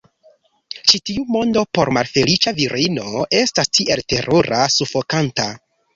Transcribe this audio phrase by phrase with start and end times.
[0.91, 5.47] Ĉi tiu mondo por malfeliĉa virino estas tiel terura, sufokanta.